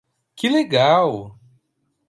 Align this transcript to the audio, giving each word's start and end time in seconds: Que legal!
Que 0.35 0.47
legal! 0.49 1.11